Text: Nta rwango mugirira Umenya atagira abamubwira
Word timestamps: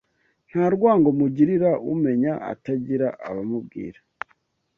Nta 0.49 0.65
rwango 0.75 1.09
mugirira 1.19 1.69
Umenya 1.93 2.33
atagira 2.53 3.07
abamubwira 3.27 3.99